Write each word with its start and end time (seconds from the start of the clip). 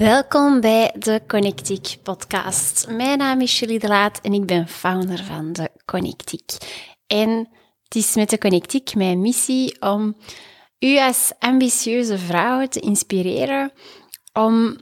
Welkom 0.00 0.60
bij 0.60 0.94
de 0.98 1.20
Connectiek 1.26 1.96
podcast. 2.02 2.86
Mijn 2.88 3.18
naam 3.18 3.40
is 3.40 3.58
Julie 3.58 3.78
de 3.78 3.88
Laat 3.88 4.20
en 4.20 4.32
ik 4.32 4.46
ben 4.46 4.68
founder 4.68 5.24
van 5.24 5.52
de 5.52 5.70
Connectiek. 5.84 6.50
En 7.06 7.48
het 7.82 7.94
is 7.94 8.14
met 8.14 8.30
de 8.30 8.38
Connectiek 8.38 8.94
mijn 8.94 9.20
missie 9.20 9.82
om 9.82 10.16
u 10.78 10.98
als 10.98 11.32
ambitieuze 11.38 12.18
vrouw 12.18 12.66
te 12.66 12.80
inspireren 12.80 13.72
om 14.32 14.76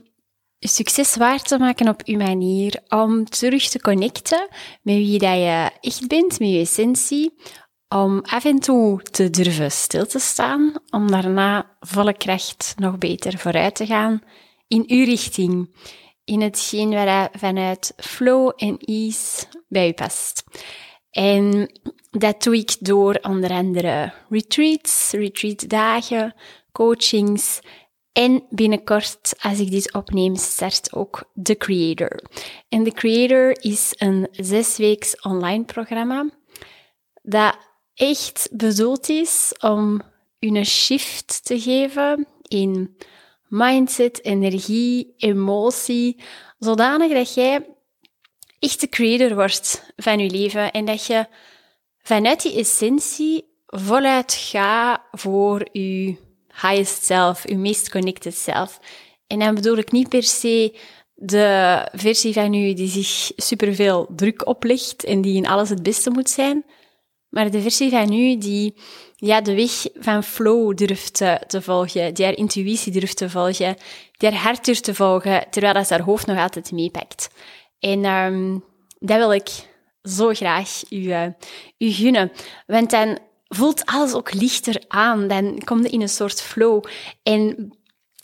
succes 0.59 1.15
waar 1.15 1.41
te 1.41 1.57
maken 1.57 1.87
op 1.87 2.01
uw 2.05 2.17
manier, 2.17 2.83
om 2.89 3.25
terug 3.25 3.63
te 3.69 3.81
connecten 3.81 4.47
met 4.81 4.95
wie 4.95 5.19
dat 5.19 5.35
je 5.35 5.69
echt 5.81 6.07
bent, 6.07 6.39
met 6.39 6.49
je 6.49 6.59
essentie, 6.59 7.33
om 7.95 8.19
af 8.21 8.45
en 8.45 8.59
toe 8.59 9.01
te 9.01 9.29
durven 9.29 9.71
stil 9.71 10.05
te 10.05 10.19
staan, 10.19 10.73
om 10.89 11.11
daarna 11.11 11.77
volle 11.79 12.13
kracht 12.13 12.73
nog 12.77 12.97
beter 12.97 13.37
vooruit 13.37 13.75
te 13.75 13.85
gaan 13.85 14.21
in 14.69 14.83
uw 14.87 15.05
richting, 15.05 15.69
in 16.23 16.41
hetgeen 16.41 16.89
waar 16.89 17.31
vanuit 17.33 17.93
flow 17.97 18.51
en 18.55 18.77
ease 18.77 19.45
bij 19.67 19.87
u 19.87 19.93
past. 19.93 20.43
En 21.11 21.71
dat 22.11 22.43
doe 22.43 22.55
ik 22.55 22.75
door 22.79 23.19
onder 23.21 23.49
andere 23.49 24.13
retreats, 24.29 25.11
retreatdagen, 25.11 26.35
coachings 26.71 27.59
en 28.11 28.43
binnenkort, 28.49 29.33
als 29.39 29.59
ik 29.59 29.71
dit 29.71 29.93
opneem, 29.93 30.35
start 30.35 30.93
ook 30.93 31.29
The 31.43 31.55
Creator. 31.55 32.21
En 32.69 32.83
The 32.83 32.91
Creator 32.91 33.63
is 33.63 33.93
een 33.97 34.27
zesweeks 34.31 35.21
online 35.21 35.63
programma 35.63 36.29
dat 37.21 37.57
echt 37.93 38.49
bedoeld 38.51 39.09
is 39.09 39.53
om 39.59 40.01
u 40.39 40.47
een 40.47 40.65
shift 40.65 41.45
te 41.45 41.59
geven 41.59 42.27
in 42.47 42.95
mindset, 43.49 44.23
energie, 44.23 45.13
emotie, 45.17 46.19
zodanig 46.59 47.13
dat 47.13 47.33
jij 47.33 47.65
echt 48.59 48.81
de 48.81 48.89
creator 48.89 49.35
wordt 49.35 49.93
van 49.95 50.19
je 50.19 50.29
leven 50.29 50.71
en 50.71 50.85
dat 50.85 51.05
je 51.05 51.25
vanuit 52.01 52.41
die 52.41 52.59
essentie 52.59 53.45
voluit 53.65 54.33
gaat 54.33 55.01
voor 55.11 55.67
je 55.71 56.15
highest 56.61 57.05
self, 57.05 57.47
je 57.47 57.57
meest 57.57 57.89
connected 57.89 58.35
self. 58.35 58.79
En 59.27 59.39
dan 59.39 59.55
bedoel 59.55 59.77
ik 59.77 59.91
niet 59.91 60.09
per 60.09 60.23
se 60.23 60.77
de 61.13 61.87
versie 61.91 62.33
van 62.33 62.53
u 62.53 62.73
die 62.73 62.89
zich 62.89 63.31
superveel 63.35 64.07
druk 64.15 64.47
oplegt 64.47 65.03
en 65.03 65.21
die 65.21 65.35
in 65.35 65.47
alles 65.47 65.69
het 65.69 65.83
beste 65.83 66.09
moet 66.09 66.29
zijn, 66.29 66.65
maar 67.29 67.51
de 67.51 67.61
versie 67.61 67.89
van 67.89 68.13
u 68.13 68.37
die 68.37 68.73
ja, 69.15 69.41
de 69.41 69.55
weg 69.55 69.85
van 69.93 70.23
flow 70.23 70.77
durft 70.77 71.13
te, 71.47 71.61
volgen, 71.61 72.13
die 72.13 72.25
haar 72.25 72.37
intuïtie 72.37 72.91
durft 72.91 73.17
te 73.17 73.29
volgen, 73.29 73.75
die 74.17 74.29
haar 74.29 74.41
hart 74.41 74.65
durft 74.65 74.83
te 74.83 74.93
volgen, 74.93 75.45
terwijl 75.49 75.73
dat 75.73 75.89
haar 75.89 76.01
hoofd 76.01 76.25
nog 76.25 76.37
altijd 76.37 76.71
meepakt. 76.71 77.29
En 77.79 78.05
um, 78.05 78.63
dat 78.99 79.17
wil 79.17 79.33
ik 79.33 79.49
zo 80.03 80.33
graag 80.33 80.81
u, 80.89 80.97
uh, 80.97 81.25
u 81.77 81.91
gunnen. 81.91 82.31
Want 82.67 82.89
dan 82.89 83.17
voelt 83.47 83.85
alles 83.85 84.13
ook 84.13 84.33
lichter 84.33 84.83
aan. 84.87 85.27
Dan 85.27 85.61
komt 85.63 85.83
je 85.83 85.89
in 85.89 86.01
een 86.01 86.09
soort 86.09 86.41
flow. 86.41 86.83
En 87.23 87.71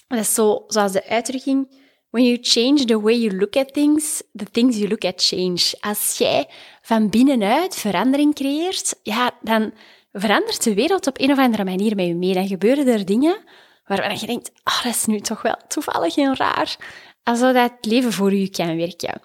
dat 0.07 0.19
is 0.19 0.33
zo, 0.33 0.63
zoals 0.67 0.91
de 0.91 1.07
uitdrukking 1.07 1.83
When 2.15 2.27
you 2.27 2.37
change 2.41 2.85
the 2.85 3.01
way 3.01 3.13
you 3.15 3.37
look 3.37 3.55
at 3.55 3.73
things, 3.73 4.23
the 4.33 4.45
things 4.51 4.77
you 4.77 4.87
look 4.87 5.03
at 5.03 5.23
change. 5.23 5.73
Als 5.79 6.17
jij 6.17 6.47
van 6.81 7.09
binnenuit 7.09 7.75
verandering 7.75 8.35
creëert, 8.35 8.99
ja, 9.03 9.31
dan 9.41 9.73
verandert 10.13 10.63
de 10.63 10.73
wereld 10.73 11.07
op 11.07 11.19
een 11.19 11.31
of 11.31 11.37
andere 11.37 11.63
manier 11.63 11.95
met 11.95 12.05
je 12.05 12.15
mee. 12.15 12.33
Dan 12.33 12.47
gebeuren 12.47 12.87
er 12.87 13.05
dingen 13.05 13.37
waarvan 13.85 14.17
je 14.19 14.25
denkt, 14.25 14.51
oh, 14.63 14.83
dat 14.83 14.93
is 14.93 15.05
nu 15.05 15.19
toch 15.19 15.41
wel 15.41 15.55
toevallig 15.67 16.17
en 16.17 16.35
raar. 16.35 16.75
Alsof 17.23 17.53
dat 17.53 17.71
het 17.71 17.85
leven 17.91 18.13
voor 18.13 18.33
u 18.33 18.47
kan 18.47 18.77
werken. 18.77 19.21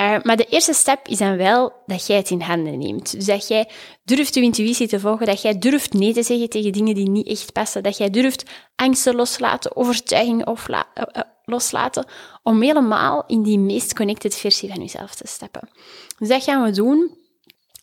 Uh, 0.00 0.16
maar 0.22 0.36
de 0.36 0.46
eerste 0.46 0.72
stap 0.72 1.08
is 1.08 1.18
dan 1.18 1.36
wel 1.36 1.72
dat 1.86 2.06
jij 2.06 2.16
het 2.16 2.30
in 2.30 2.40
handen 2.40 2.78
neemt. 2.78 3.12
Dus 3.12 3.24
dat 3.24 3.48
jij 3.48 3.68
durft 4.04 4.34
je 4.34 4.42
intuïtie 4.42 4.88
te 4.88 5.00
volgen, 5.00 5.26
dat 5.26 5.42
jij 5.42 5.58
durft 5.58 5.92
nee 5.92 6.12
te 6.12 6.22
zeggen 6.22 6.48
tegen 6.48 6.72
dingen 6.72 6.94
die 6.94 7.08
niet 7.08 7.26
echt 7.26 7.52
passen, 7.52 7.82
dat 7.82 7.96
jij 7.96 8.10
durft 8.10 8.50
angsten 8.76 9.14
loslaten, 9.14 9.76
overtuigingen 9.76 10.48
uh, 10.48 11.22
loslaten, 11.44 12.06
om 12.42 12.62
helemaal 12.62 13.24
in 13.26 13.42
die 13.42 13.58
meest 13.58 13.94
connected 13.94 14.34
versie 14.34 14.68
van 14.68 14.80
jezelf 14.80 15.14
te 15.14 15.26
stappen. 15.26 15.68
Dus 16.18 16.28
dat 16.28 16.42
gaan 16.42 16.62
we 16.62 16.70
doen 16.70 17.16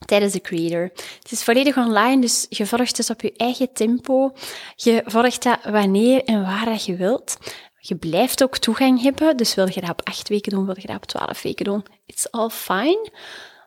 tijdens 0.05 0.33
de 0.33 0.41
Creator. 0.41 0.91
Het 1.19 1.31
is 1.31 1.43
volledig 1.43 1.77
online, 1.77 2.21
dus 2.21 2.45
je 2.49 2.65
volgt 2.65 2.97
het 2.97 3.09
op 3.09 3.21
je 3.21 3.33
eigen 3.37 3.73
tempo. 3.73 4.31
Je 4.75 5.01
volgt 5.05 5.43
dat 5.43 5.59
wanneer 5.63 6.23
en 6.23 6.41
waar 6.41 6.79
je 6.85 6.95
wilt. 6.95 7.37
Je 7.79 7.95
blijft 7.95 8.43
ook 8.43 8.57
toegang 8.57 9.01
hebben, 9.01 9.37
dus 9.37 9.55
wil 9.55 9.67
je 9.73 9.81
dat 9.81 9.89
op 9.89 10.01
acht 10.03 10.29
weken 10.29 10.51
doen, 10.51 10.65
wil 10.65 10.79
je 10.79 10.87
dat 10.87 10.95
op 10.95 11.05
twaalf 11.05 11.41
weken 11.41 11.65
doen, 11.65 11.85
it's 12.05 12.27
all 12.29 12.49
fine. 12.49 13.11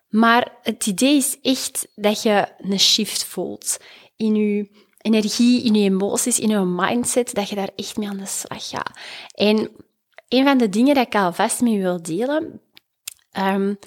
Maar 0.09 0.59
het 0.63 0.87
idee 0.87 1.17
is 1.17 1.39
echt 1.43 1.89
dat 1.95 2.23
je 2.23 2.49
een 2.59 2.81
shift 2.81 3.25
voelt 3.25 3.77
in 4.17 4.35
je 4.35 4.69
energie, 5.03 5.65
in 5.65 5.75
je 5.75 5.91
emoties, 5.91 6.39
in 6.39 6.49
je 6.49 6.59
mindset, 6.59 7.35
dat 7.35 7.49
je 7.49 7.55
daar 7.55 7.71
echt 7.77 7.97
mee 7.97 8.09
aan 8.09 8.17
de 8.17 8.27
slag 8.27 8.69
gaat. 8.69 8.91
En 9.35 9.71
een 10.29 10.45
van 10.45 10.59
de 10.59 10.69
dingen 10.69 10.95
dat 10.95 11.07
ik 11.07 11.15
alvast 11.15 11.61
mee 11.61 11.81
wil 11.81 12.03
delen, 12.03 12.61
um, 13.39 13.79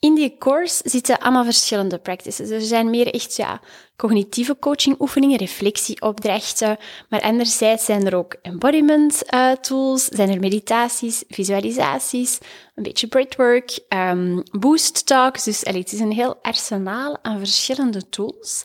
in 0.00 0.14
die 0.14 0.36
course 0.38 0.82
zitten 0.84 1.18
allemaal 1.18 1.44
verschillende 1.44 1.98
practices. 1.98 2.50
Er 2.50 2.60
zijn 2.60 2.90
meer 2.90 3.14
echt 3.14 3.36
ja, 3.36 3.60
cognitieve 3.96 4.58
coaching 4.58 5.00
oefeningen, 5.00 5.38
reflectieopdrachten, 5.38 6.76
maar 7.08 7.20
anderzijds 7.20 7.84
zijn 7.84 8.06
er 8.06 8.14
ook 8.14 8.36
embodiment 8.42 9.22
uh, 9.34 9.52
tools, 9.52 10.04
zijn 10.04 10.30
er 10.30 10.40
meditaties, 10.40 11.24
visualisaties, 11.28 12.38
een 12.74 12.82
beetje 12.82 13.06
breathwork, 13.06 13.78
um, 13.88 14.42
boost 14.50 15.06
talks. 15.06 15.44
Dus 15.44 15.60
het 15.60 15.92
is 15.92 16.00
een 16.00 16.12
heel 16.12 16.36
arsenaal 16.42 17.18
aan 17.22 17.38
verschillende 17.38 18.08
tools. 18.08 18.62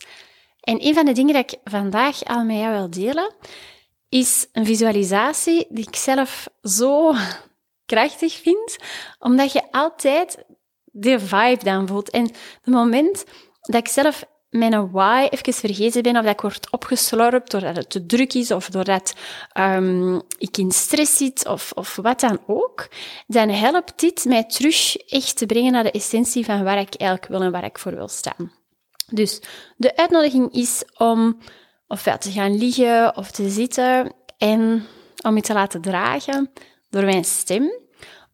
En 0.64 0.86
een 0.86 0.94
van 0.94 1.04
de 1.04 1.12
dingen 1.12 1.34
dat 1.34 1.52
ik 1.52 1.58
vandaag 1.64 2.24
al 2.24 2.44
met 2.44 2.56
jou 2.56 2.72
wil 2.72 2.90
delen, 2.90 3.34
is 4.08 4.46
een 4.52 4.66
visualisatie 4.66 5.66
die 5.68 5.86
ik 5.88 5.96
zelf 5.96 6.48
zo 6.62 7.14
krachtig 7.92 8.34
vind, 8.34 8.76
omdat 9.18 9.52
je 9.52 9.62
altijd 9.70 10.44
de 10.84 11.20
vibe 11.20 11.64
dan 11.64 11.86
voelt. 11.86 12.10
En 12.10 12.22
het 12.62 12.74
moment 12.74 13.24
dat 13.60 13.80
ik 13.80 13.88
zelf 13.88 14.24
mijn 14.50 14.90
why 14.90 15.28
even 15.30 15.52
vergeten 15.52 16.02
ben, 16.02 16.16
of 16.16 16.22
dat 16.22 16.32
ik 16.32 16.40
word 16.40 16.70
opgeslorpt 16.70 17.50
doordat 17.50 17.76
het 17.76 17.90
te 17.90 18.06
druk 18.06 18.34
is, 18.34 18.50
of 18.50 18.68
doordat 18.68 19.14
um, 19.58 20.22
ik 20.38 20.56
in 20.56 20.70
stress 20.70 21.16
zit, 21.16 21.46
of, 21.46 21.72
of 21.74 21.96
wat 21.96 22.20
dan 22.20 22.38
ook, 22.46 22.88
dan 23.26 23.48
helpt 23.48 24.00
dit 24.00 24.24
mij 24.24 24.44
terug 24.44 24.96
echt 24.96 25.36
te 25.36 25.46
brengen 25.46 25.72
naar 25.72 25.82
de 25.82 25.90
essentie 25.90 26.44
van 26.44 26.64
waar 26.64 26.78
ik 26.78 26.94
eigenlijk 26.94 27.30
wil 27.30 27.42
en 27.42 27.52
waar 27.52 27.64
ik 27.64 27.78
voor 27.78 27.94
wil 27.94 28.08
staan. 28.08 28.63
Dus 29.06 29.40
de 29.76 29.96
uitnodiging 29.96 30.52
is 30.52 30.84
om 30.96 31.38
ofwel 31.88 32.18
te 32.18 32.30
gaan 32.30 32.58
liggen 32.58 33.16
of 33.16 33.30
te 33.30 33.48
zitten 33.48 34.12
en 34.38 34.86
om 35.22 35.36
je 35.36 35.42
te 35.42 35.52
laten 35.52 35.80
dragen 35.80 36.50
door 36.90 37.04
mijn 37.04 37.24
stem 37.24 37.72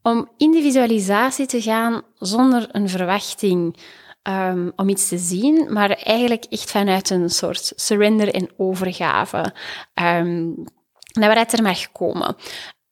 om 0.01 0.29
in 0.37 0.51
de 0.51 0.61
visualisatie 0.61 1.45
te 1.45 1.61
gaan 1.61 2.01
zonder 2.17 2.67
een 2.71 2.89
verwachting 2.89 3.77
um, 4.23 4.71
om 4.75 4.89
iets 4.89 5.07
te 5.07 5.17
zien, 5.17 5.73
maar 5.73 5.89
eigenlijk 5.89 6.45
echt 6.49 6.71
vanuit 6.71 7.09
een 7.09 7.29
soort 7.29 7.73
surrender 7.75 8.33
en 8.33 8.49
overgave 8.57 9.53
um, 10.01 10.63
naar 11.11 11.35
wat 11.35 11.53
er 11.53 11.63
mag 11.63 11.91
komen. 11.91 12.35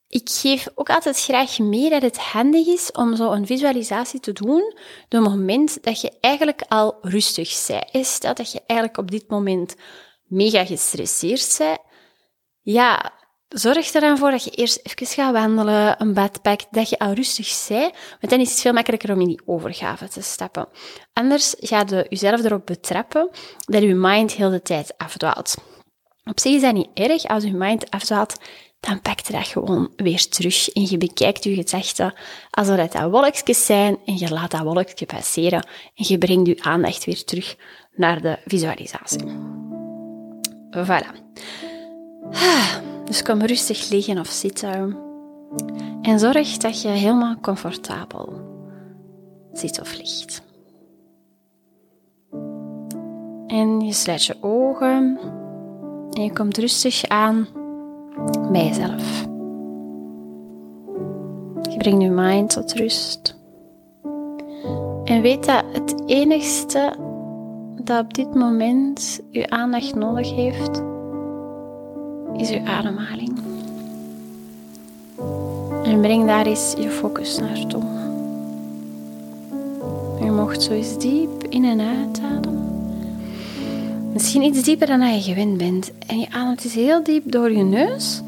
Ik 0.09 0.29
geef 0.29 0.67
ook 0.75 0.89
altijd 0.89 1.19
graag 1.19 1.59
mee 1.59 1.89
dat 1.89 2.01
het 2.01 2.17
handig 2.17 2.67
is 2.67 2.91
om 2.91 3.15
zo 3.15 3.31
een 3.31 3.45
visualisatie 3.45 4.19
te 4.19 4.33
doen 4.33 4.61
op 4.61 5.09
het 5.09 5.21
moment 5.21 5.83
dat 5.83 6.01
je 6.01 6.11
eigenlijk 6.19 6.63
al 6.67 6.97
rustig 7.01 7.65
bent. 7.67 8.05
Stel 8.05 8.33
dat 8.33 8.51
je 8.51 8.61
eigenlijk 8.65 8.99
op 8.99 9.11
dit 9.11 9.29
moment 9.29 9.75
mega 10.23 10.65
gestresseerd 10.65 11.55
bent. 11.57 11.79
Ja, 12.61 13.17
Zorg 13.49 13.93
er 13.93 14.01
dan 14.01 14.17
voor 14.17 14.31
dat 14.31 14.43
je 14.43 14.51
eerst 14.51 14.79
even 14.83 15.07
gaat 15.07 15.33
wandelen, 15.33 16.01
een 16.01 16.13
bad 16.13 16.39
dat 16.71 16.89
je 16.89 16.99
al 16.99 17.13
rustig 17.13 17.65
bent, 17.67 17.93
want 18.19 18.31
dan 18.31 18.39
is 18.39 18.49
het 18.49 18.59
veel 18.59 18.73
makkelijker 18.73 19.13
om 19.13 19.21
in 19.21 19.27
die 19.27 19.41
overgave 19.45 20.07
te 20.07 20.21
stappen. 20.21 20.67
Anders 21.13 21.55
ga 21.59 21.83
je 21.87 22.05
jezelf 22.09 22.43
erop 22.43 22.65
betrappen 22.65 23.29
dat 23.59 23.81
je 23.81 23.95
mind 23.95 24.31
heel 24.31 24.49
de 24.49 24.61
tijd 24.61 24.97
afdwaalt. 24.97 25.55
Op 26.23 26.39
zich 26.39 26.53
is 26.53 26.61
dat 26.61 26.73
niet 26.73 26.89
erg, 26.93 27.23
als 27.23 27.43
je 27.43 27.53
mind 27.53 27.89
afdwaalt, 27.89 28.35
dan 28.79 29.01
pakt 29.01 29.27
je 29.27 29.33
dat 29.33 29.47
gewoon 29.47 29.91
weer 29.95 30.27
terug 30.27 30.69
en 30.69 30.85
je 30.89 30.97
bekijkt 30.97 31.43
je 31.43 31.55
gedachten 31.55 32.13
alsof 32.49 32.75
dat, 32.75 32.91
dat 32.91 33.11
wolkjes 33.11 33.65
zijn 33.65 33.97
en 34.05 34.17
je 34.17 34.29
laat 34.29 34.51
dat 34.51 34.61
wolkje 34.61 35.05
passeren 35.05 35.65
en 35.95 36.05
je 36.07 36.17
brengt 36.17 36.47
je 36.47 36.63
aandacht 36.63 37.05
weer 37.05 37.23
terug 37.23 37.55
naar 37.95 38.21
de 38.21 38.39
visualisatie. 38.45 39.23
Voilà. 40.71 41.11
Ah. 42.31 42.75
Dus 43.09 43.21
kom 43.21 43.41
rustig 43.41 43.89
liggen 43.89 44.19
of 44.19 44.27
zitten. 44.27 44.97
En 46.01 46.19
zorg 46.19 46.57
dat 46.57 46.81
je 46.81 46.87
helemaal 46.87 47.39
comfortabel 47.41 48.33
zit 49.53 49.81
of 49.81 49.97
ligt. 49.97 50.41
En 53.47 53.79
je 53.79 53.93
sluit 53.93 54.25
je 54.25 54.35
ogen 54.41 55.19
en 56.11 56.23
je 56.23 56.33
komt 56.33 56.57
rustig 56.57 57.07
aan 57.07 57.47
bij 58.51 58.65
jezelf. 58.65 59.27
Je 61.69 61.77
brengt 61.77 62.01
je 62.01 62.09
mind 62.09 62.49
tot 62.49 62.73
rust. 62.73 63.37
En 65.03 65.21
weet 65.21 65.45
dat 65.45 65.63
het 65.71 66.03
enigste 66.05 66.95
dat 67.83 68.03
op 68.03 68.13
dit 68.13 68.33
moment 68.33 69.19
je 69.29 69.49
aandacht 69.49 69.95
nodig 69.95 70.35
heeft, 70.35 70.83
is 72.37 72.49
je 72.49 72.61
ademhaling. 72.65 73.37
En 75.83 76.01
breng 76.01 76.25
daar 76.25 76.45
eens 76.45 76.73
je 76.77 76.89
focus 76.89 77.39
naartoe. 77.39 77.83
Je 80.21 80.31
mocht 80.31 80.61
zo 80.61 80.71
eens 80.71 80.97
diep 80.97 81.43
in 81.43 81.65
en 81.65 81.79
uitademen. 81.79 82.68
Misschien 84.13 84.41
iets 84.41 84.63
dieper 84.63 84.87
dan 84.87 85.13
je 85.13 85.21
gewend 85.21 85.57
bent. 85.57 85.91
En 86.07 86.19
je 86.19 86.27
ademt 86.31 86.63
eens 86.63 86.73
heel 86.73 87.03
diep 87.03 87.31
door 87.31 87.51
je 87.51 87.63
neus. 87.63 88.21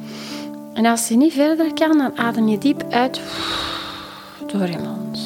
En 0.74 0.86
als 0.86 1.08
je 1.08 1.16
niet 1.16 1.34
verder 1.34 1.74
kan, 1.74 1.98
dan 1.98 2.18
adem 2.18 2.48
je 2.48 2.58
diep 2.58 2.84
uit 2.90 3.22
door 4.48 4.68
je 4.68 4.78
mond. 4.78 5.20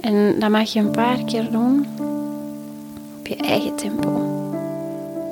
En 0.00 0.38
dat 0.38 0.50
mag 0.50 0.72
je 0.72 0.80
een 0.80 0.90
paar 0.90 1.24
keer 1.24 1.50
doen 1.50 1.86
op 3.18 3.26
je 3.26 3.36
eigen 3.36 3.76
tempo. 3.76 4.22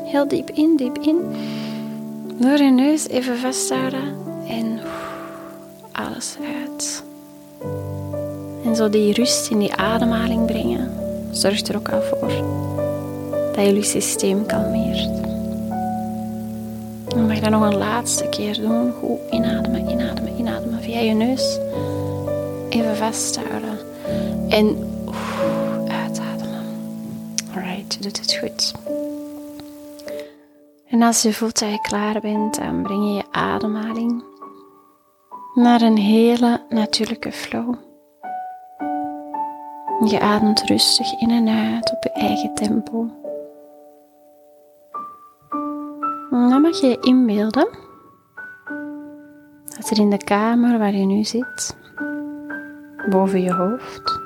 Heel 0.05 0.29
diep 0.29 0.51
in, 0.51 0.77
diep 0.77 0.99
in. 0.99 1.21
Door 2.37 2.59
je 2.63 2.71
neus 2.71 3.09
even 3.09 3.39
vasthouden 3.39 4.17
en 4.49 4.81
alles 5.93 6.37
uit. 6.63 7.05
En 8.73 8.79
zo 8.79 8.89
die 8.89 9.13
rust 9.13 9.51
in 9.51 9.59
die 9.59 9.75
ademhaling 9.75 10.47
brengen, 10.47 10.91
zorgt 11.31 11.69
er 11.69 11.77
ook 11.77 11.89
al 11.89 12.03
voor 12.03 12.33
dat 13.55 13.65
je 13.67 13.83
systeem 13.83 14.47
kalmeert. 14.47 15.09
Dan 17.09 17.27
mag 17.27 17.35
je 17.35 17.41
dat 17.41 17.51
nog 17.51 17.63
een 17.63 17.79
laatste 17.79 18.29
keer 18.29 18.55
doen. 18.55 18.93
Goed 18.93 19.19
inademen, 19.31 19.91
inademen, 19.91 20.39
inademen 20.39 20.83
via 20.83 20.99
je 20.99 21.13
neus. 21.13 21.59
Even 22.69 22.97
vasthouden. 22.97 23.79
En 24.49 24.77
uitademen. 25.89 26.65
Alright, 27.55 27.95
je 27.95 28.01
doet 28.01 28.21
het 28.21 28.35
goed. 28.35 28.73
En 30.89 31.03
als 31.03 31.23
je 31.23 31.33
voelt 31.33 31.59
dat 31.59 31.71
je 31.71 31.81
klaar 31.81 32.21
bent, 32.21 32.57
dan 32.57 32.83
breng 32.83 33.05
je 33.05 33.13
je 33.13 33.25
ademhaling 33.31 34.25
naar 35.55 35.81
een 35.81 35.99
hele 35.99 36.61
natuurlijke 36.69 37.33
flow. 37.33 37.75
Je 40.05 40.21
ademt 40.21 40.63
rustig 40.63 41.21
in 41.21 41.31
en 41.31 41.49
uit 41.49 41.93
op 41.93 42.03
je 42.03 42.11
eigen 42.11 42.55
tempo. 42.55 43.11
dan 46.31 46.61
mag 46.61 46.81
je 46.81 46.87
je 46.87 46.99
inbeelden 47.01 47.69
dat 49.77 49.91
er 49.91 49.99
in 49.99 50.11
de 50.11 50.25
kamer 50.25 50.79
waar 50.79 50.95
je 50.95 51.05
nu 51.05 51.25
zit, 51.25 51.77
boven 53.11 53.43
je 53.43 53.53
hoofd, 53.53 54.21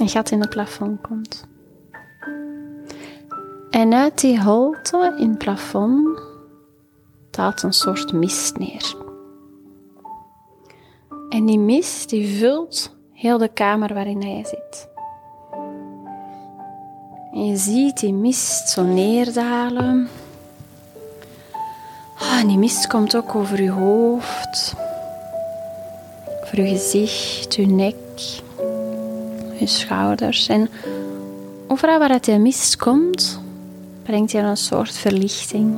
een 0.00 0.08
gat 0.08 0.30
in 0.30 0.40
het 0.40 0.50
plafond 0.50 1.00
komt. 1.00 1.48
En 3.70 3.94
uit 3.94 4.20
die 4.20 4.42
holte 4.42 5.14
in 5.18 5.28
het 5.28 5.38
plafond 5.38 6.20
daalt 7.30 7.62
een 7.62 7.72
soort 7.72 8.12
mist 8.12 8.58
neer. 8.58 8.94
En 11.28 11.46
die 11.46 11.58
mist 11.58 12.10
die 12.10 12.38
vult 12.38 12.97
heel 13.18 13.38
de 13.38 13.48
kamer 13.48 13.94
waarin 13.94 14.22
hij 14.22 14.44
zit. 14.44 14.88
En 17.32 17.46
je 17.46 17.56
ziet 17.56 18.00
die 18.00 18.12
mist 18.12 18.68
zo 18.68 18.82
neerdalen. 18.82 20.08
Ah, 22.18 22.38
en 22.40 22.46
die 22.46 22.58
mist 22.58 22.86
komt 22.86 23.16
ook 23.16 23.34
over 23.34 23.62
je 23.62 23.70
hoofd, 23.70 24.74
over 26.44 26.62
je 26.62 26.68
gezicht, 26.68 27.54
je 27.54 27.66
nek, 27.66 27.94
je 29.58 29.66
schouders. 29.66 30.48
En 30.48 30.70
overal 31.66 31.98
waar 31.98 32.10
het 32.10 32.24
die 32.24 32.38
mist 32.38 32.76
komt, 32.76 33.40
brengt 34.02 34.32
hij 34.32 34.42
een 34.42 34.56
soort 34.56 34.92
verlichting. 34.92 35.74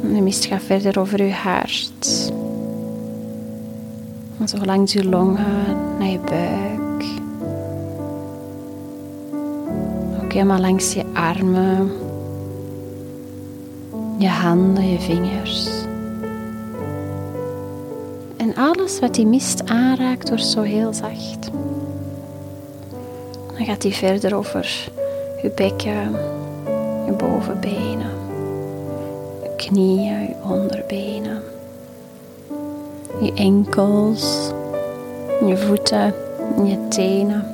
De 0.00 0.20
mist 0.20 0.44
gaat 0.44 0.62
verder 0.62 0.98
over 1.00 1.24
je 1.24 1.32
hart. 1.32 2.32
Zo 4.42 4.64
langs 4.64 4.92
je 4.92 5.04
longen 5.04 5.76
naar 5.98 6.08
je 6.08 6.18
buik. 6.18 7.04
Ook 10.22 10.32
helemaal 10.32 10.60
langs 10.60 10.92
je 10.92 11.04
armen, 11.12 11.90
je 14.18 14.28
handen, 14.28 14.90
je 14.90 14.98
vingers. 14.98 15.68
En 18.36 18.54
alles 18.54 18.98
wat 19.00 19.14
die 19.14 19.26
mist 19.26 19.68
aanraakt 19.68 20.28
wordt 20.28 20.44
zo 20.44 20.62
heel 20.62 20.92
zacht. 20.92 21.50
Dan 23.56 23.66
gaat 23.66 23.82
die 23.82 23.94
verder 23.94 24.34
over 24.34 24.90
je 25.42 25.52
bekken, 25.54 26.12
je 27.06 27.14
bovenbenen, 27.16 28.12
je 29.42 29.52
knieën, 29.56 30.20
je 30.20 30.34
onderbenen 30.42 31.53
je 33.20 33.32
enkels, 33.34 34.50
je 35.46 35.56
voeten, 35.56 36.14
je 36.64 36.86
tenen. 36.88 37.46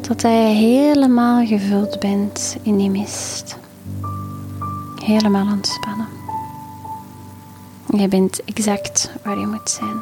Totdat 0.00 0.30
je 0.30 0.54
helemaal 0.54 1.46
gevuld 1.46 2.00
bent 2.00 2.56
in 2.62 2.76
die 2.76 2.90
mist. 2.90 3.56
Helemaal 5.04 5.46
ontspannen. 5.52 6.08
Je 7.86 8.08
bent 8.08 8.44
exact 8.44 9.10
waar 9.24 9.38
je 9.38 9.46
moet 9.46 9.70
zijn. 9.70 10.00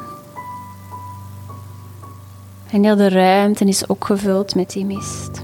En 2.71 2.83
heel 2.83 2.95
de 2.95 3.09
ruimte 3.09 3.65
is 3.65 3.89
ook 3.89 4.05
gevuld 4.05 4.55
met 4.55 4.69
die 4.69 4.85
mist. 4.85 5.43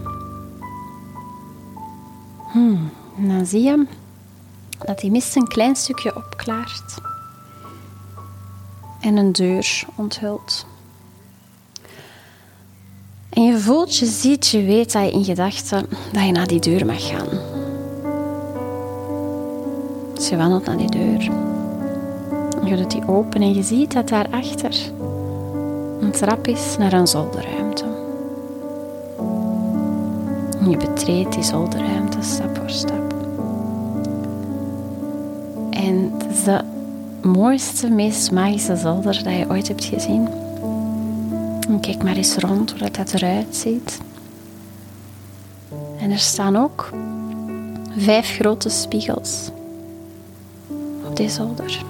Hmm, 2.52 2.90
dan 3.16 3.46
zie 3.46 3.64
je 3.64 3.86
dat 4.86 5.00
die 5.00 5.12
mist 5.12 5.36
een 5.36 5.48
klein 5.48 5.76
stukje 5.76 6.16
opklaart 6.16 7.09
en 9.00 9.18
een 9.18 9.32
deur 9.32 9.84
onthult. 9.96 10.66
En 13.30 13.44
je 13.44 13.60
voelt, 13.60 13.98
je 13.98 14.06
ziet, 14.06 14.48
je 14.48 14.64
weet 14.64 14.92
dat 14.94 15.04
je 15.06 15.12
in 15.12 15.24
gedachten 15.24 15.86
dat 16.12 16.26
je 16.26 16.32
naar 16.32 16.48
die 16.48 16.60
deur 16.60 16.86
mag 16.86 17.08
gaan. 17.08 17.28
Dus 20.14 20.30
je 20.30 20.38
wandelt 20.38 20.66
naar 20.66 20.78
die 20.78 20.90
deur. 20.90 21.22
Je 22.66 22.76
doet 22.76 22.92
die 22.92 23.08
open 23.08 23.42
en 23.42 23.54
je 23.54 23.64
ziet 23.64 23.94
dat 23.94 24.08
daarachter 24.08 24.76
een 26.00 26.12
trap 26.12 26.48
is 26.48 26.78
naar 26.78 26.94
een 26.94 27.08
zolderruimte. 27.08 27.86
Je 30.70 30.78
betreedt 30.78 31.34
die 31.34 31.44
zolderruimte 31.44 32.18
stap 32.22 32.58
voor 32.58 32.70
stap. 32.70 33.14
En 35.70 36.12
de 36.18 36.34
mooiste, 37.22 37.90
meest 37.90 38.32
magische 38.32 38.76
zolder 38.76 39.24
dat 39.24 39.34
je 39.34 39.50
ooit 39.50 39.68
hebt 39.68 39.86
gezien. 39.86 40.28
En 41.68 41.80
kijk 41.80 42.04
maar 42.04 42.16
eens 42.16 42.36
rond 42.36 42.72
hoe 42.72 42.92
dat 42.92 43.14
eruit 43.14 43.56
ziet. 43.56 44.00
En 46.00 46.12
er 46.12 46.20
staan 46.20 46.56
ook 46.56 46.90
vijf 47.98 48.28
grote 48.28 48.70
spiegels 48.70 49.50
op 51.06 51.16
die 51.16 51.30
zolder. 51.30 51.84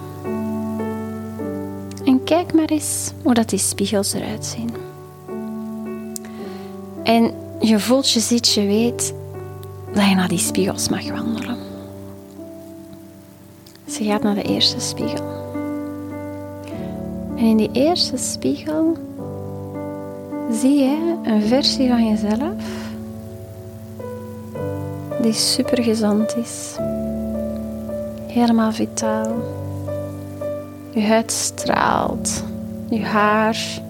En 2.04 2.24
kijk 2.24 2.54
maar 2.54 2.68
eens 2.68 3.12
hoe 3.22 3.34
dat 3.34 3.48
die 3.48 3.58
spiegels 3.58 4.12
eruit 4.12 4.46
zien. 4.46 4.70
En 7.02 7.32
je 7.60 7.78
voelt, 7.78 8.10
je 8.10 8.20
ziet, 8.20 8.52
je 8.52 8.66
weet 8.66 9.14
dat 9.94 10.08
je 10.08 10.14
naar 10.14 10.28
die 10.28 10.38
spiegels 10.38 10.88
mag 10.88 11.10
wandelen. 11.10 11.69
Ze 13.90 14.04
gaat 14.04 14.22
naar 14.22 14.34
de 14.34 14.42
eerste 14.42 14.80
spiegel. 14.80 15.24
En 17.36 17.44
in 17.44 17.56
die 17.56 17.70
eerste 17.72 18.16
spiegel 18.16 18.96
zie 20.50 20.78
je 20.78 21.16
een 21.24 21.42
versie 21.42 21.88
van 21.88 22.08
jezelf 22.08 22.88
die 25.22 25.32
super 25.32 25.82
gezond 25.82 26.36
is. 26.36 26.76
Helemaal 28.26 28.72
vitaal. 28.72 29.34
Je 30.94 31.02
huid 31.02 31.32
straalt. 31.32 32.42
Je 32.88 33.04
haar 33.04 33.80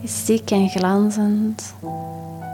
is 0.00 0.24
dik 0.24 0.50
en 0.50 0.68
glanzend. 0.68 1.74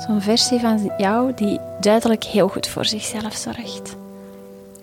Zo'n 0.06 0.20
versie 0.20 0.60
van 0.60 0.92
jou 0.98 1.34
die 1.34 1.60
duidelijk 1.80 2.24
heel 2.24 2.48
goed 2.48 2.68
voor 2.68 2.84
zichzelf 2.84 3.34
zorgt. 3.34 3.96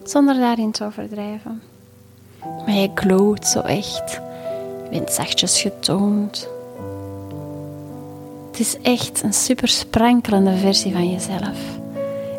Zonder 0.03 0.35
daarin 0.35 0.71
te 0.71 0.83
overdrijven. 0.83 1.61
Maar 2.41 2.75
je 2.75 2.91
glowt 2.95 3.47
zo 3.47 3.59
echt. 3.59 4.21
Je 4.83 4.89
bent 4.89 5.11
zachtjes 5.11 5.61
getoond. 5.61 6.49
Het 8.51 8.59
is 8.59 8.77
echt 8.81 9.23
een 9.23 9.33
super 9.33 9.67
sprankelende 9.67 10.57
versie 10.57 10.91
van 10.91 11.11
jezelf. 11.11 11.57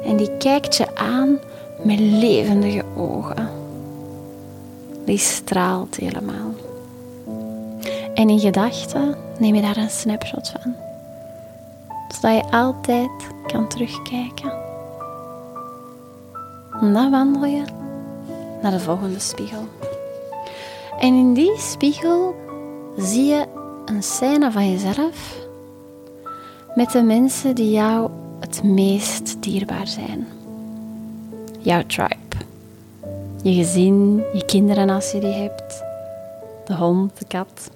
En 0.05 0.17
die 0.17 0.37
kijkt 0.37 0.77
je 0.77 0.97
aan 0.97 1.39
met 1.83 1.99
levendige 1.99 2.85
ogen. 2.97 3.49
Die 5.05 5.19
straalt 5.19 5.97
helemaal. 5.97 6.55
En 8.15 8.29
in 8.29 8.41
gedachten 8.41 9.17
neem 9.39 9.55
je 9.55 9.63
daar 9.63 9.77
een 9.77 9.91
snapshot 9.91 10.49
van. 10.49 10.75
Zodat 12.09 12.35
je 12.37 12.51
altijd 12.51 13.11
kan 13.47 13.69
terugkijken. 13.69 14.53
En 16.81 16.93
dan 16.93 17.11
wandel 17.11 17.45
je 17.45 17.63
naar 18.63 18.73
de 18.73 18.81
volgende 18.81 19.19
spiegel. 19.19 19.67
En 20.99 21.15
in 21.15 21.35
die 21.35 21.59
spiegel 21.59 22.35
zie 22.97 23.25
je 23.25 23.47
een 23.85 24.03
scène 24.03 24.53
van 24.53 24.71
jezelf 24.71 25.47
met 26.75 26.91
de 26.91 27.03
mensen 27.03 27.55
die 27.55 27.71
jou 27.71 28.11
het 28.41 28.63
meest 28.63 29.43
dierbaar 29.43 29.87
zijn. 29.87 30.27
Jouw 31.61 31.83
tribe. 31.87 32.15
Je 33.43 33.55
gezin, 33.55 34.23
je 34.33 34.45
kinderen 34.45 34.91
als 34.91 35.11
je 35.11 35.19
die 35.19 35.33
hebt, 35.33 35.83
de 36.67 36.75
hond, 36.75 37.19
de 37.19 37.25
kat. 37.25 37.71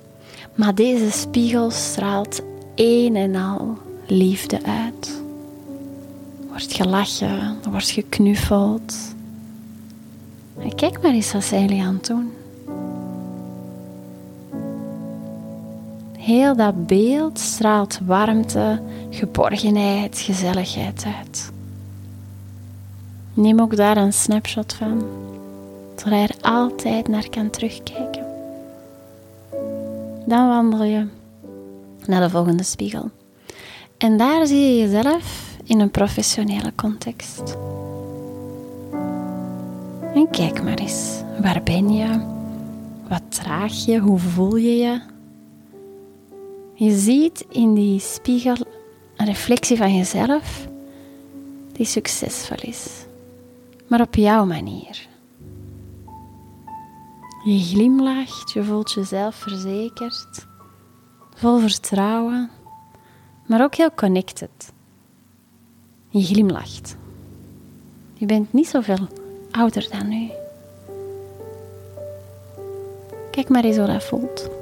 Maar 0.54 0.74
deze 0.74 1.10
spiegel 1.10 1.70
straalt 1.70 2.42
een 2.74 3.16
en 3.16 3.36
al 3.36 3.76
liefde 4.06 4.62
uit. 4.64 5.22
Wordt 6.48 6.72
gelachen, 6.72 7.58
wordt 7.70 7.90
geknuffeld. 7.90 8.94
Kijk 10.74 11.02
maar 11.02 11.12
eens 11.12 11.32
wat 11.32 11.44
zij 11.44 11.60
jullie 11.60 11.82
aan 11.82 11.94
het 11.94 12.06
doen. 12.06 12.32
Heel 16.22 16.56
dat 16.56 16.86
beeld 16.86 17.38
straalt 17.38 18.00
warmte, 18.06 18.80
geborgenheid, 19.10 20.18
gezelligheid 20.18 21.04
uit. 21.18 21.52
Neem 23.34 23.60
ook 23.60 23.76
daar 23.76 23.96
een 23.96 24.12
snapshot 24.12 24.72
van, 24.72 25.02
zodat 25.96 26.20
je 26.20 26.26
er 26.26 26.50
altijd 26.50 27.08
naar 27.08 27.28
kan 27.28 27.50
terugkijken. 27.50 28.26
Dan 30.26 30.48
wandel 30.48 30.82
je 30.82 31.06
naar 32.06 32.20
de 32.20 32.30
volgende 32.30 32.62
spiegel. 32.62 33.10
En 33.98 34.16
daar 34.16 34.46
zie 34.46 34.60
je 34.60 34.78
jezelf 34.78 35.56
in 35.64 35.80
een 35.80 35.90
professionele 35.90 36.72
context. 36.74 37.56
En 40.14 40.28
kijk 40.30 40.62
maar 40.62 40.78
eens, 40.78 41.22
waar 41.40 41.62
ben 41.62 41.92
je? 41.92 42.20
Wat 43.08 43.22
draag 43.28 43.84
je? 43.84 43.98
Hoe 43.98 44.18
voel 44.18 44.56
je 44.56 44.76
je? 44.76 45.11
Je 46.74 46.98
ziet 46.98 47.44
in 47.48 47.74
die 47.74 48.00
spiegel 48.00 48.56
een 49.16 49.26
reflectie 49.26 49.76
van 49.76 49.96
jezelf 49.96 50.66
die 51.72 51.86
succesvol 51.86 52.56
is, 52.60 53.04
maar 53.86 54.00
op 54.00 54.14
jouw 54.14 54.44
manier. 54.44 55.08
Je 57.44 57.58
glimlacht, 57.58 58.52
je 58.52 58.64
voelt 58.64 58.92
jezelf 58.92 59.34
verzekerd, 59.34 60.46
vol 61.34 61.58
vertrouwen, 61.58 62.50
maar 63.46 63.62
ook 63.62 63.74
heel 63.74 63.94
connected. 63.94 64.72
Je 66.08 66.24
glimlacht. 66.24 66.96
Je 68.14 68.26
bent 68.26 68.52
niet 68.52 68.68
zoveel 68.68 69.08
ouder 69.50 69.88
dan 69.90 70.08
nu. 70.08 70.30
Kijk 73.30 73.48
maar 73.48 73.64
eens 73.64 73.76
hoe 73.76 73.86
dat 73.86 74.04
voelt. 74.04 74.61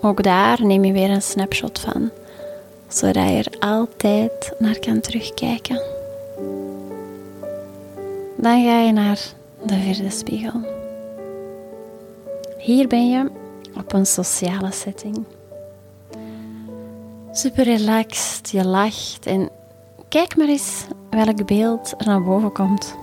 Ook 0.00 0.22
daar 0.22 0.66
neem 0.66 0.84
je 0.84 0.92
weer 0.92 1.10
een 1.10 1.22
snapshot 1.22 1.78
van, 1.78 2.10
zodat 2.88 3.28
je 3.28 3.36
er 3.36 3.58
altijd 3.58 4.52
naar 4.58 4.78
kan 4.78 5.00
terugkijken. 5.00 5.82
Dan 8.36 8.64
ga 8.64 8.80
je 8.80 8.92
naar 8.92 9.20
de 9.66 9.74
vierde 9.74 10.10
spiegel. 10.10 10.60
Hier 12.58 12.88
ben 12.88 13.10
je 13.10 13.30
op 13.76 13.92
een 13.92 14.06
sociale 14.06 14.72
setting. 14.72 15.24
Super 17.32 17.64
relaxed, 17.64 18.50
je 18.50 18.64
lacht 18.64 19.26
en 19.26 19.48
kijk 20.08 20.36
maar 20.36 20.48
eens 20.48 20.84
welk 21.10 21.46
beeld 21.46 21.94
er 21.98 22.06
naar 22.06 22.22
boven 22.22 22.52
komt. 22.52 22.96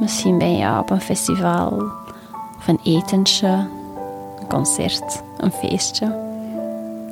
Misschien 0.00 0.38
ben 0.38 0.56
je 0.56 0.78
op 0.78 0.90
een 0.90 1.00
festival 1.00 1.82
of 2.56 2.68
een 2.68 2.80
etentje, 2.84 3.66
een 4.44 4.50
concert, 4.50 5.22
een 5.38 5.52
feestje. 5.52 6.06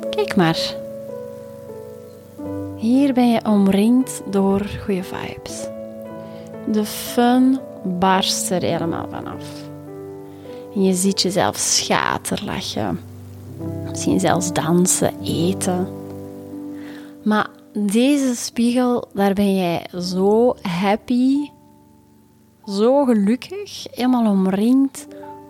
Kijk 0.09 0.35
maar. 0.35 0.75
Hier 2.75 3.13
ben 3.13 3.31
je 3.31 3.45
omringd 3.45 4.21
door 4.25 4.65
goede 4.85 5.03
vibes. 5.03 5.67
De 6.67 6.85
fun 6.85 7.59
barst 7.83 8.51
er 8.51 8.61
helemaal 8.61 9.07
vanaf. 9.09 9.45
En 10.75 10.83
je 10.83 10.93
ziet 10.93 11.21
jezelf 11.21 11.57
schaterlachen. 11.57 12.99
Misschien 13.89 14.19
zelfs 14.19 14.53
dansen, 14.53 15.13
eten. 15.23 15.87
Maar 17.23 17.47
deze 17.73 18.35
spiegel, 18.35 19.07
daar 19.13 19.33
ben 19.33 19.55
jij 19.55 19.85
zo 19.99 20.55
happy, 20.61 21.49
zo 22.65 23.03
gelukkig, 23.03 23.85
helemaal 23.91 24.31
omringd 24.31 25.07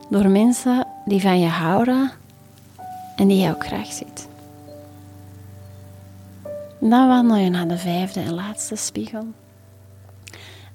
door 0.10 0.30
mensen 0.30 0.88
die 1.06 1.22
van 1.22 1.40
je 1.40 1.48
houden 1.48 2.12
en 3.16 3.28
die 3.28 3.40
jij 3.40 3.52
ook 3.52 3.66
graag 3.66 3.92
ziet. 3.92 4.28
Dan 6.80 7.08
wandel 7.08 7.38
je 7.38 7.50
naar 7.50 7.68
de 7.68 7.78
vijfde 7.78 8.20
en 8.20 8.34
laatste 8.34 8.76
spiegel. 8.76 9.28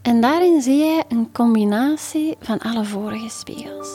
En 0.02 0.20
daarin 0.20 0.62
zie 0.62 0.76
je 0.76 1.04
een 1.08 1.32
combinatie 1.32 2.36
van 2.40 2.58
alle 2.58 2.84
vorige 2.84 3.28
spiegels. 3.28 3.88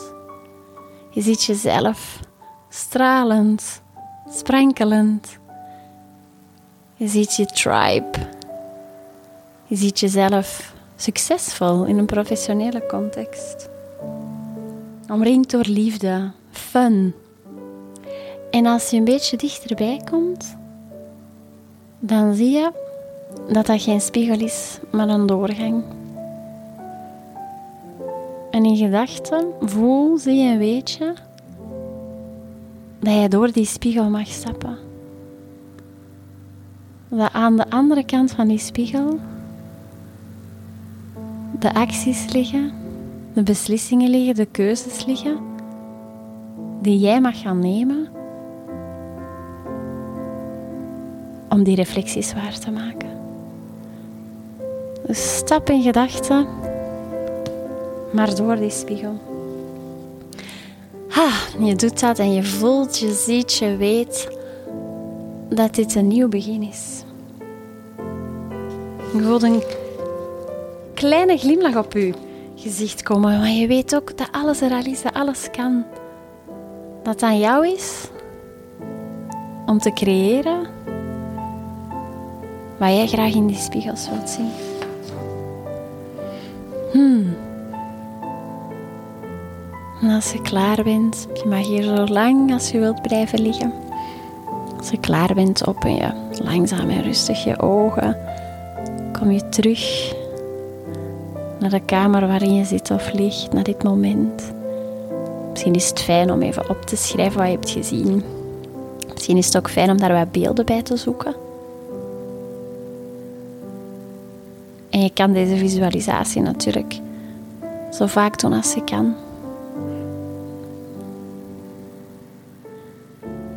Je 1.11 1.21
ziet 1.21 1.43
jezelf 1.43 2.19
stralend, 2.69 3.81
sprankelend. 4.29 5.37
Je 6.95 7.07
ziet 7.07 7.35
je 7.35 7.45
tribe. 7.45 8.09
Je 9.65 9.75
ziet 9.75 9.99
jezelf 9.99 10.73
succesvol 10.95 11.83
in 11.83 11.97
een 11.97 12.05
professionele 12.05 12.85
context. 12.85 13.69
Omringd 15.09 15.51
door 15.51 15.65
liefde, 15.67 16.31
fun. 16.51 17.13
En 18.51 18.65
als 18.65 18.89
je 18.89 18.97
een 18.97 19.03
beetje 19.03 19.37
dichterbij 19.37 20.01
komt, 20.09 20.57
dan 21.99 22.33
zie 22.35 22.51
je 22.51 22.71
dat 23.53 23.65
dat 23.65 23.81
geen 23.81 24.01
spiegel 24.01 24.39
is, 24.39 24.79
maar 24.91 25.09
een 25.09 25.25
doorgang. 25.25 25.83
En 28.51 28.65
in 28.65 28.77
gedachten 28.77 29.45
voel, 29.61 30.17
zie 30.17 30.43
en 30.43 30.57
weet 30.57 30.91
je 30.91 31.13
dat 32.99 33.21
je 33.21 33.29
door 33.29 33.51
die 33.51 33.65
spiegel 33.65 34.09
mag 34.09 34.27
stappen. 34.27 34.77
Dat 37.07 37.33
aan 37.33 37.57
de 37.57 37.69
andere 37.69 38.05
kant 38.05 38.31
van 38.31 38.47
die 38.47 38.57
spiegel 38.57 39.19
de 41.59 41.73
acties 41.73 42.33
liggen, 42.33 42.71
de 43.33 43.43
beslissingen 43.43 44.09
liggen, 44.09 44.35
de 44.35 44.45
keuzes 44.45 45.05
liggen, 45.05 45.37
die 46.81 46.99
jij 46.99 47.21
mag 47.21 47.41
gaan 47.41 47.59
nemen 47.59 48.07
om 51.49 51.63
die 51.63 51.75
reflecties 51.75 52.33
waar 52.33 52.59
te 52.59 52.71
maken. 52.71 53.09
Dus 55.05 55.35
stap 55.35 55.69
in 55.69 55.81
gedachten, 55.81 56.47
maar 58.11 58.35
door 58.35 58.55
die 58.55 58.69
spiegel. 58.69 59.19
Ha, 61.07 61.29
je 61.59 61.75
doet 61.75 61.99
dat 61.99 62.19
en 62.19 62.33
je 62.33 62.43
voelt, 62.43 62.99
je 62.99 63.11
ziet, 63.13 63.53
je 63.53 63.77
weet 63.77 64.27
dat 65.49 65.75
dit 65.75 65.95
een 65.95 66.07
nieuw 66.07 66.27
begin 66.27 66.61
is. 66.61 67.03
Je 69.13 69.21
voelt 69.21 69.43
een 69.43 69.63
kleine 70.93 71.37
glimlach 71.37 71.75
op 71.75 71.93
je 71.93 72.13
gezicht 72.63 73.03
komen, 73.03 73.39
maar 73.39 73.49
je 73.49 73.67
weet 73.67 73.95
ook 73.95 74.17
dat 74.17 74.29
alles 74.31 74.61
er 74.61 74.71
al 74.71 74.85
is, 74.85 75.01
dat 75.01 75.13
alles 75.13 75.49
kan. 75.51 75.85
Dat 77.03 77.13
het 77.13 77.23
aan 77.23 77.39
jou 77.39 77.67
is 77.67 78.07
om 79.65 79.79
te 79.79 79.93
creëren 79.93 80.67
wat 82.77 82.89
jij 82.89 83.07
graag 83.07 83.33
in 83.33 83.47
die 83.47 83.57
spiegels 83.57 84.09
wilt 84.09 84.29
zien. 84.29 84.51
Hmm. 86.91 87.35
En 90.01 90.09
als 90.09 90.31
je 90.31 90.41
klaar 90.41 90.83
bent, 90.83 91.27
je 91.33 91.49
mag 91.49 91.65
hier 91.65 91.83
zo 91.83 92.05
lang 92.05 92.53
als 92.53 92.69
je 92.71 92.79
wilt 92.79 93.01
blijven 93.01 93.41
liggen. 93.41 93.73
Als 94.77 94.89
je 94.89 94.99
klaar 94.99 95.33
bent, 95.33 95.67
open 95.67 95.95
je 95.95 96.11
langzaam 96.43 96.89
en 96.89 97.01
rustig 97.01 97.43
je 97.43 97.59
ogen. 97.59 98.17
Kom 99.11 99.31
je 99.31 99.49
terug 99.49 100.13
naar 101.63 101.71
de 101.71 101.85
kamer 101.85 102.27
waarin 102.27 102.55
je 102.55 102.65
zit 102.65 102.91
of 102.91 103.13
ligt, 103.13 103.53
naar 103.53 103.63
dit 103.63 103.83
moment. 103.83 104.53
Misschien 105.49 105.73
is 105.73 105.89
het 105.89 105.99
fijn 105.99 106.31
om 106.31 106.41
even 106.41 106.69
op 106.69 106.81
te 106.81 106.95
schrijven 106.95 107.37
wat 107.37 107.47
je 107.47 107.53
hebt 107.53 107.69
gezien. 107.69 108.23
Misschien 109.13 109.37
is 109.37 109.45
het 109.45 109.57
ook 109.57 109.69
fijn 109.69 109.89
om 109.89 109.97
daar 109.97 110.13
wat 110.13 110.31
beelden 110.31 110.65
bij 110.65 110.81
te 110.81 110.97
zoeken. 110.97 111.35
En 114.89 115.01
je 115.01 115.13
kan 115.13 115.33
deze 115.33 115.55
visualisatie 115.55 116.41
natuurlijk 116.41 116.99
zo 117.91 118.05
vaak 118.05 118.39
doen 118.39 118.53
als 118.53 118.73
je 118.73 118.83
kan. 118.83 119.15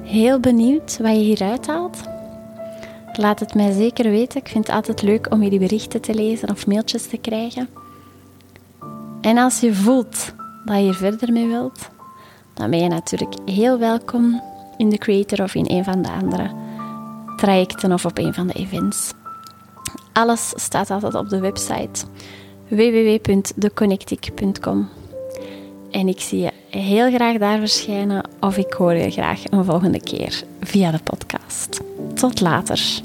Heel 0.03 0.41
benieuwd 0.41 0.99
wat 0.99 1.13
je 1.13 1.19
hieruit 1.19 1.67
haalt? 1.67 1.99
Laat 3.13 3.41
het 3.41 3.55
mij 3.55 3.73
zeker 3.73 4.11
weten. 4.11 4.41
Ik 4.41 4.49
vind 4.49 4.67
het 4.67 4.77
altijd 4.77 5.03
leuk 5.03 5.33
om 5.33 5.43
jullie 5.43 5.59
berichten 5.59 6.01
te 6.01 6.15
lezen 6.15 6.51
of 6.51 6.67
mailtjes 6.67 7.07
te 7.07 7.17
krijgen. 7.17 7.69
En 9.27 9.39
als 9.39 9.61
je 9.61 9.75
voelt 9.75 10.35
dat 10.65 10.77
je 10.77 10.83
hier 10.83 10.95
verder 10.95 11.33
mee 11.33 11.47
wilt, 11.47 11.91
dan 12.55 12.71
ben 12.71 12.79
je 12.79 12.89
natuurlijk 12.89 13.35
heel 13.45 13.79
welkom 13.79 14.43
in 14.77 14.89
de 14.89 14.99
Creator 14.99 15.43
of 15.43 15.55
in 15.55 15.65
een 15.69 15.85
van 15.85 16.03
de 16.03 16.09
andere 16.09 16.51
trajecten 17.37 17.93
of 17.93 18.05
op 18.05 18.19
een 18.19 18.35
van 18.35 18.47
de 18.47 18.53
events. 18.53 19.13
Alles 20.13 20.53
staat 20.55 20.91
altijd 20.91 21.15
op 21.15 21.29
de 21.29 21.41
website 21.41 22.05
www.deconnectic.com. 22.69 24.89
En 25.91 26.09
ik 26.09 26.21
zie 26.21 26.41
je 26.41 26.53
heel 26.71 27.13
graag 27.13 27.39
daar 27.39 27.59
verschijnen 27.59 28.29
of 28.41 28.57
ik 28.57 28.73
hoor 28.73 28.95
je 28.95 29.11
graag 29.11 29.43
een 29.51 29.65
volgende 29.65 30.01
keer 30.01 30.43
via 30.61 30.91
de 30.91 31.01
podcast. 31.05 31.81
Tot 32.15 32.41
later. 32.41 33.01